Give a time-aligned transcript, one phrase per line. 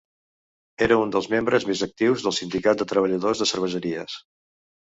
[0.85, 4.21] Era un dels membres més actius del Sindicat de Treballadors de Cerveseries.